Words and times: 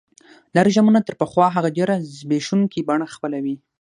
دا 0.53 0.59
رژیمونه 0.67 0.99
تر 1.07 1.13
پخوا 1.21 1.45
هغه 1.55 1.69
ډېره 1.77 1.95
زبېښونکي 2.17 2.81
بڼه 2.89 3.07
خپلوي. 3.15 3.55